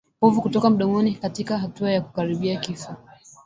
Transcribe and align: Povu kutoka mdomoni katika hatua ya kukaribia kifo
Povu 0.19 0.41
kutoka 0.41 0.69
mdomoni 0.69 1.13
katika 1.15 1.57
hatua 1.57 1.91
ya 1.91 2.01
kukaribia 2.01 2.59
kifo 2.59 2.95